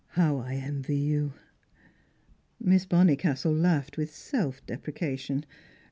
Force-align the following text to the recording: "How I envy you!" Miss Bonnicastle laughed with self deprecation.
"How 0.17 0.37
I 0.39 0.55
envy 0.55 0.97
you!" 0.97 1.33
Miss 2.59 2.87
Bonnicastle 2.87 3.53
laughed 3.53 3.97
with 3.97 4.11
self 4.11 4.65
deprecation. 4.65 5.45